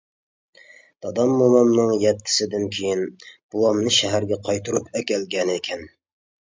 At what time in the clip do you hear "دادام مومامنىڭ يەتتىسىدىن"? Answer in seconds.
1.05-2.65